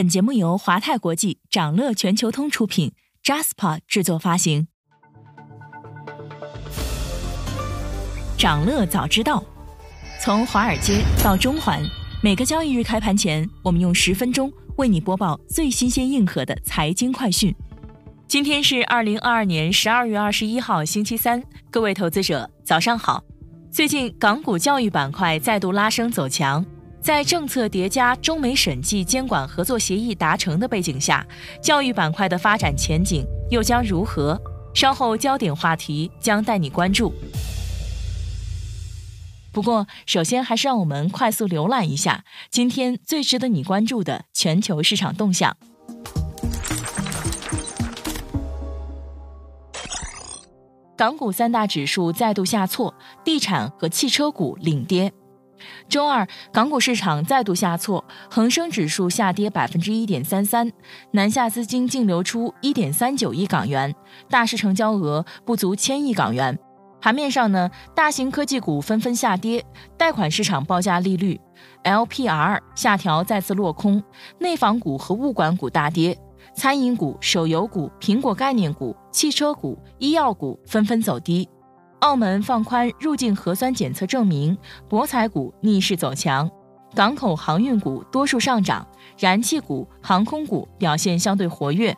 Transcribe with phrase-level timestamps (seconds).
[0.00, 4.66] 本节目由华泰国际、掌乐全球通出品，Jaspa 制作发行。
[8.38, 9.44] 掌乐早知道，
[10.18, 11.82] 从华尔街到中环，
[12.22, 17.54] 每个交易日开盘前，我们用十分钟为你播报最新鲜、硬核的财经快讯。
[18.26, 23.22] 今天是二零二二年十二月二十一号，星期三，各位投资者早上好。
[23.70, 26.64] 最近港股教育板块再度拉升走强。
[27.02, 31.26] 在政策叠加、中美审计监管合作协议达成的背景下，
[31.62, 34.40] 教育板块的发展前景又将如何？
[34.74, 37.12] 稍后焦点话题将带你关注。
[39.50, 45.56] 不过，首先还是让我们快速浏览一下今天最值得你关注的全球市场动向。
[50.96, 52.94] 港股三大指数再度下挫，
[53.24, 55.12] 地产和汽车股领跌。
[55.88, 60.70] 周二，港股市场再度下挫，恒生指数下跌百分之一点三三，
[61.12, 63.94] 南下资金净流出一点三九亿港元，
[64.28, 66.58] 大市成交额不足千亿港元。
[67.00, 69.64] 盘面上呢，大型科技股纷纷下跌，
[69.96, 71.40] 贷款市场报价利率
[71.82, 74.02] LPR 下调再次落空，
[74.38, 76.18] 内房股和物管股大跌，
[76.54, 81.48] 餐饮股、手游股、苹果概念股、汽车股、医药股纷纷走低。
[82.00, 84.56] 澳门放宽入境核酸检测证明，
[84.88, 86.50] 博彩股逆势走强，
[86.94, 88.86] 港口航运股多数上涨，
[89.18, 91.94] 燃气股、航空股表现相对活跃。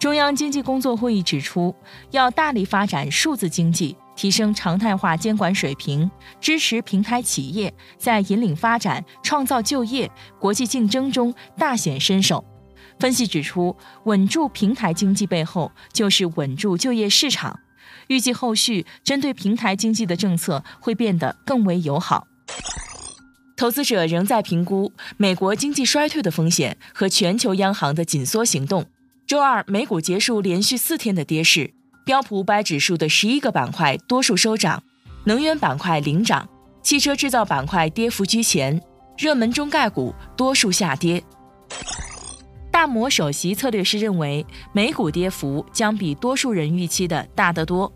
[0.00, 1.74] 中央经济工作会议指出，
[2.10, 12.44] 要大力发展数字经济，提升常态化监管水平，支持平台企业在引领发展、创造就业、国际竞争中大显身手。
[12.98, 17.56] 分析指出，稳住平台经济背后就是稳住就业市场。
[18.08, 22.26] 预计后续针对平台经济的政策会变得更为友好。
[23.56, 28.86] 投资者仍在评估美国经济衰退的风险和全球央行的紧缩行动。
[29.26, 34.82] 周二，美股结束连续四天的跌势，标普五百指数的十一个板块多数收涨，
[35.24, 36.48] 能源板块领涨，
[36.82, 38.80] 汽车制造板块跌幅居前，
[39.18, 41.22] 热门中概股多数下跌。
[42.78, 47.92] 大摩首席策略师认为，美股跌幅将比多数人预期的大得多。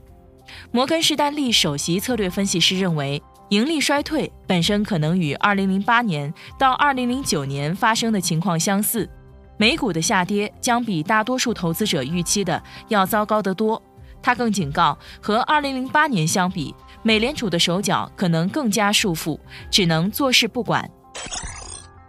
[0.72, 9.08] 摩根士丹利首席策略分析师认为，盈利衰退本身可能与2008年到2009年发生的情况相似，
[9.56, 13.80] 美股的下跌将比大多数投资者预期的要糟糕得多。
[14.20, 19.38] 他更警告，和2008年相比，美联储的手脚可能更加束缚，
[19.70, 20.90] 只能坐视不管。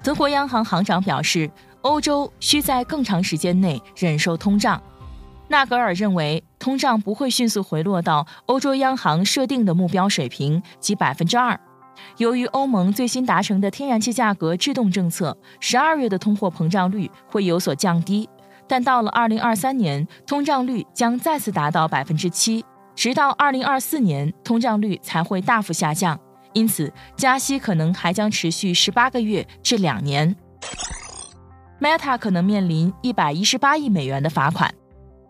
[0.04, 1.48] 德国央行行长表示。
[1.84, 4.82] 欧洲需在更长时间内忍受通胀。
[5.50, 11.60] 纳格尔认为，通胀不会迅速回落到欧洲央行设定的目标水平即百分之二。
[12.18, 18.28] 由于欧盟最新达成的天然气价格制动政策，十二月的通货膨胀率会有所降低，
[18.68, 22.66] 但到了二零二三年，通胀率将再次达到百分之七，
[22.96, 26.20] 直到二零二四年，通胀率才会大幅下降。
[26.54, 30.36] 因此，加息可能还将持续十八个月至两年。
[31.84, 34.74] Meta 可能面临一百一十八亿美元的罚款。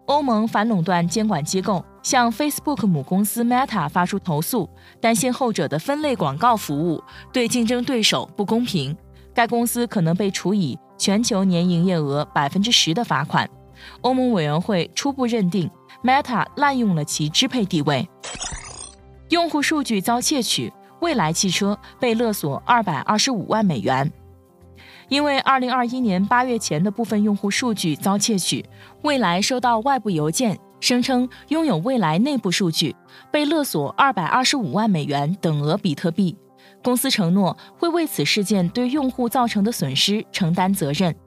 [0.06, 4.70] 欧盟反垄断监管机构向 Facebook 母公司 Meta 发出投诉，
[5.02, 8.96] 担心后者的分类广告服务对竞争对手不公平。
[9.34, 13.50] 该公司可能被处以全球年营业额百分之十的罚款。
[14.02, 15.68] 欧盟委员会初步认定
[16.04, 18.08] Meta 滥用了其支配地位。
[19.30, 24.14] 用户数据遭窃取，蔚来汽车被勒索二百二十五万美元。
[25.10, 28.66] 因为二零二一年八月前的部分用户数据遭窃取，
[29.04, 32.96] 未来收到外部邮件，声称拥有未来内部数据，
[33.32, 36.38] 被勒索二百二十五万美元等额比特币。
[36.82, 41.14] 公司承诺会为此事件对用户造成的损失承担责任。《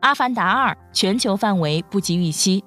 [0.00, 2.64] 阿凡达二》全球范围不及预期，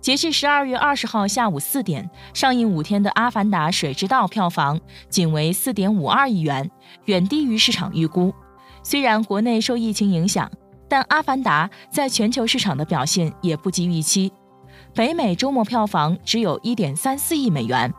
[0.00, 6.70] 截至十二月二十号下午四点，上映五天的《阿凡达：水之道》票房仅为四点五二亿元，
[7.06, 8.32] 远低于市场预估。
[8.82, 10.50] 虽然国内受疫情影响，
[10.88, 14.32] 但《阿凡达》在全球市场的表现也不及预期。
[14.94, 17.92] 北美周末票房只有一点三四亿美元。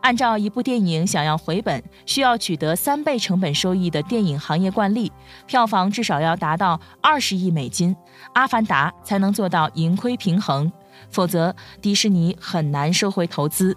[0.00, 5.12] 按照一部电影想要回本，需要取得三倍成本收益的电影行业惯例，
[5.46, 7.94] 票房至少要达到二十亿美金，
[8.34, 10.70] 《阿凡达》才能做到盈亏平衡，
[11.10, 13.76] 否则迪士尼很难收回投资。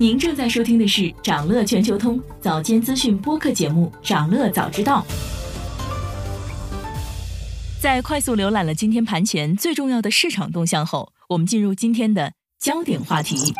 [0.00, 5.04] 您正在收听的是掌乐全球通早间资讯播客节目《掌乐早知道》。
[7.78, 13.52] 在快速浏览了今天盘前最重要的市场动向后，我们进入今天的焦点话题。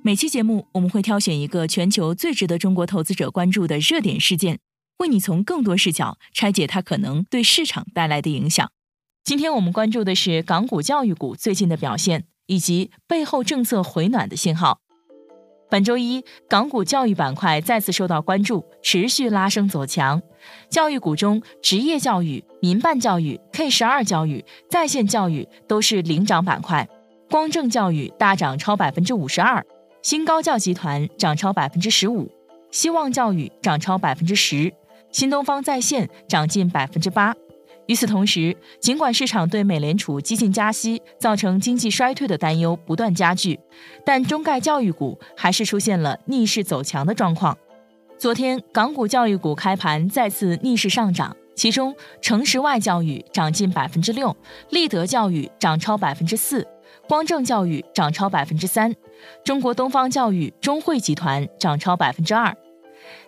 [0.00, 4.60] 每期节目我们会挑选一个全球最值得中国投资者关注的热点事件。
[5.00, 8.72] 为你从更多视角拆解它可能对市场带来的影响。
[9.22, 14.80] 今天我们关注的是港股教育股最近的表现，以及背后政策回暖的信号。
[15.70, 20.22] 本周一，港股教育板块再次受到关注，持续拉升走强。
[20.70, 26.88] 教育股中，职业教育、民办教育、K 十二教育、在线教育都是领涨板块。
[27.30, 29.62] 光正教育大涨超百分之五十二，
[30.00, 32.30] 新高教集团涨超百分之十五，
[32.70, 34.72] 希望教育涨超百分之十。
[35.12, 37.34] 新东方在线涨近百分之八。
[37.88, 43.58] 与此同时，尽管市场对美联储激进加息造成经济衰退的担忧不断加剧，
[44.04, 47.56] 但中概教育股还是出现了逆势走强的状况。
[48.18, 54.36] 昨天，港股教育股开盘再次逆势上涨，其中诚实外教育涨近百分之六，
[54.68, 56.66] 立德教育涨超百分之四，
[57.08, 58.94] 光正教育涨超百分之三，
[59.42, 62.54] 中国东方教育、中汇集团涨超百分之二。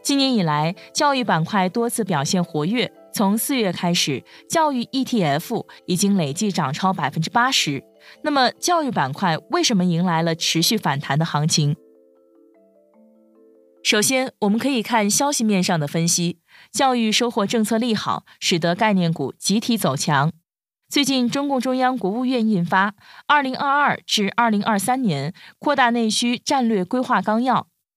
[0.02, 2.92] 今年以来，教育板块多次表现活跃。
[3.12, 7.82] 从四月开始，教育 ETF 已经累计涨超百分之八十。
[8.22, 11.76] 那么，教育板块为什么迎来了持续反弹的行情？
[13.82, 16.38] 首先，我们可以看消息面上的分析。
[16.70, 20.32] 教育收获政策利好，使得概念股集体走强。
[20.88, 22.90] 最近，中共中央、国务院印发
[23.26, 27.56] 《二零二二至二零二三年扩大内需战略规划纲要》。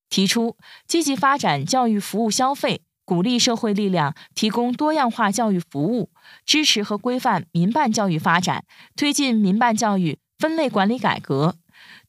[0.10, 0.58] 提出
[0.88, 6.10] 积极发展教育服务消费，鼓励社会力量提供多样化教育服务，
[6.46, 8.66] 支持和规范民办教育发展，
[8.96, 11.58] 推进民办教育分类管理改革，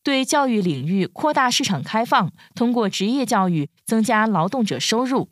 [0.02, 5.30] 对教育领域扩大市场开放，通过职业教育增加劳动者收入。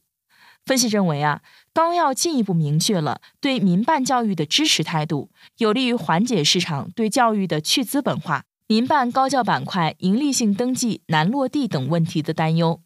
[0.64, 1.42] 分析认为啊，
[1.72, 8.44] 纲要进一步明确了对民办教育的支持态度，有利于缓解市场对教育的去资本化。
[8.68, 12.80] 民办高教板块盈利性登记难落地等问题的担忧。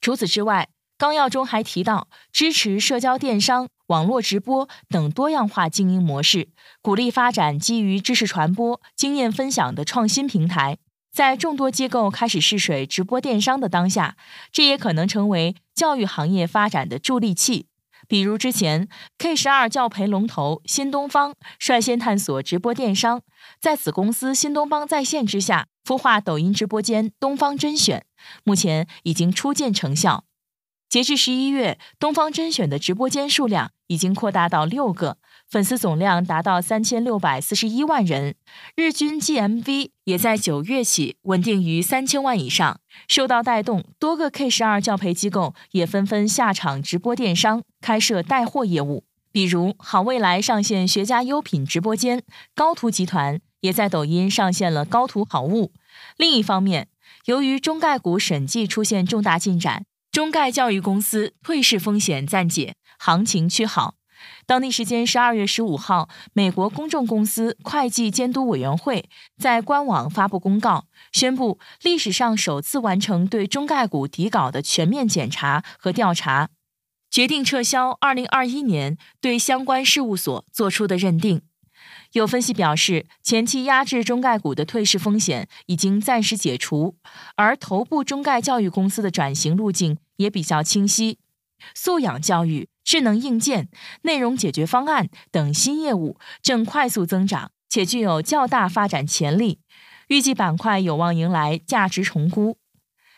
[0.00, 0.68] 除此之外，
[1.00, 6.50] 纲要中还提到支持社交电商、网络直播等多样化经营模式，
[6.82, 10.76] 鼓励发展基于知识传播、经验分享的创新平台。
[11.10, 14.18] 在众多机构开始试水直播电商的当下，
[14.52, 17.68] 这也可能成为教育行业发展的助力器。
[18.06, 18.86] 比如之前
[19.16, 23.22] K 十二教培龙头新东方率先探索直播电商，
[23.58, 28.04] 在子公司新东方在线之下孵化抖音直播间东方甄选，
[28.44, 30.24] 目前已经初见成效。
[30.90, 38.34] 截至十一月，东方甄选的直播间数量已经扩大到六个，粉丝总量达到三千六百四十一万人，
[38.74, 42.80] 日均 GMV 也在九月起稳定于三千万以上。
[43.06, 49.04] 受到带动，多个 K 十二教培机构也纷纷下场直播电商，开设带货业务。
[49.30, 55.72] 比如好未来上线学家优品直播间，高途集团也在抖音上线了高途好物。
[56.16, 56.88] 另一方面，
[57.26, 59.84] 由于中概股审计出现重大进展。
[60.12, 63.94] 中概教育公司退市风险暂解，行情趋好。
[64.44, 76.50] 当地时间十二月十五号，美国公众公司会计监督委员会在官网发布公告，宣布历史上首次完成对中概股底稿的全面检查和调查，
[77.08, 81.42] 决定撤销二零二一年对相关事务所作出的认定。
[82.12, 86.96] 有分析表示，前期压制中概股的退市风险已经暂时解除，
[87.36, 91.18] 而头部中概教育公司的转型路径也比较清晰。
[91.74, 93.68] 素养教育、智能硬件、
[94.02, 99.60] 内容解决方案等新业务正快速增长，且具有较大发展潜力，
[100.08, 102.58] 预计板块有望迎来价值重估。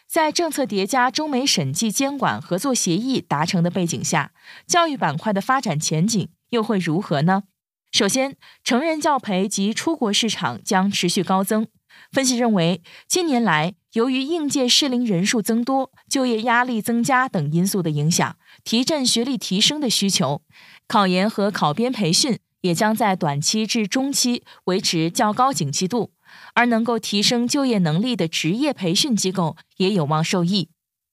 [0.06, 4.32] 在政策叠加、中美审计监管合作协议达成的背景下，
[4.66, 7.44] 教育板块的发展前景又会如何呢？
[7.92, 11.66] 首先，成人教培及出国市场将持续高增。
[12.10, 20.40] 分析认为，近年来由于应届适龄人数增多、就业压力增加等因素的影响，提振学历提升的需求，
[20.88, 26.12] 考研和考编培训也将在短期至中期维持较高景气度，
[26.54, 30.70] 而能够提升就业能力的职业培训机构也有望受益。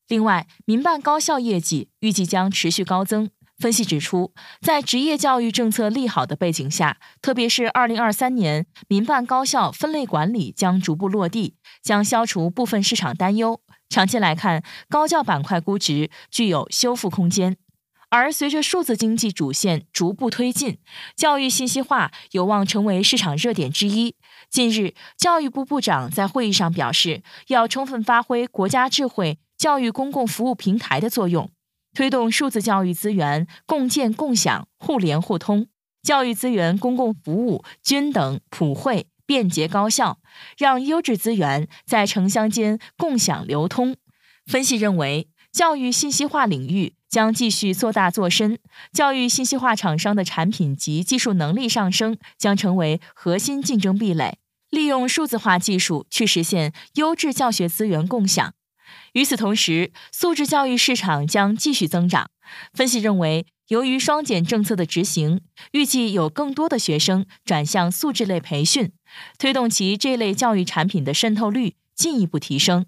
[0.07, 3.29] 另外，民办高校业绩预计将持续高增。
[3.59, 13.59] 分析指出，在职业教育政策利好的背景下，特别是2023年民办高校分类管理将逐步落地，将消除部分市场担忧。
[13.89, 17.57] 长期来看，高教板块估值具有修复空间。
[18.11, 20.79] 而随着数字经济主线逐步推进，
[21.15, 24.15] 教育信息化有望成为市场热点之一。
[24.49, 31.51] 近日，教育部部长在会议上表示，要充分发挥国家智慧教育公共服务平台的作用，
[31.93, 35.67] 推动数字教育资源共建共享、互联互通，
[36.01, 40.19] 教育资源公共服务均等普惠、便捷高效，
[40.57, 43.95] 让优质资源在城乡间共享流通。
[44.45, 46.93] 分析认为，教育信息化领域。
[47.09, 48.59] 将继续做大做深，
[48.93, 54.37] 教育信息化厂商的产品及技术能力上升将成为核心竞争壁垒。
[54.69, 58.53] 利用数字化技术去实现优质教学资源共享。
[59.13, 62.29] 与此同时，素质教育市场将继续增长。
[62.73, 65.41] 分析认为，由于双减政策的执行，
[65.71, 68.91] 预计有更多的学生转向素质类培训，
[69.37, 72.85] 推动其这类教育产品的渗透率进一步提升。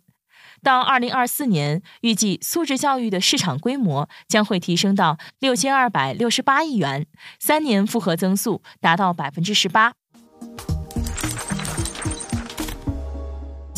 [0.64, 7.08] 到二零二四年，预计素质教育的市场规模将会提升到六千二百六十八亿元，
[7.40, 9.94] 三年复合增速达到百分之十八。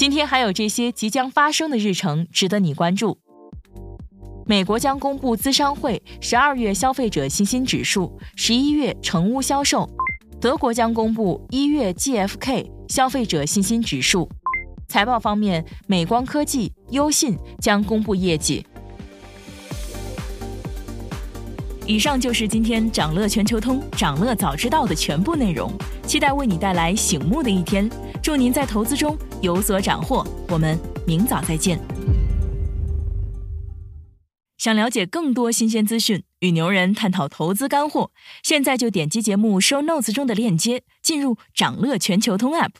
[0.03, 3.17] 今天还有这些即将发生的日程值得你关注：
[4.45, 9.87] 美国将公布资商会十二月消费者信心指数，十一月成屋销售；
[10.41, 14.27] 德国将公布一月 GFK 消费者信心指数。
[14.89, 18.65] 财报方面，美光科技、优信将公布业绩。
[21.85, 25.71] 以上就是今天掌乐全球通、掌乐早知道的全部内容，
[26.05, 27.89] 期待为你带来醒目的一天。
[28.23, 31.77] 祝您在投资中有所斩获，我们明早再见。
[34.57, 38.11] 想了解更多新鲜资讯，与牛人探讨投资干货，
[38.41, 42.71] 现在就点击节目 show notes 中的链接，进入掌乐全球通 app。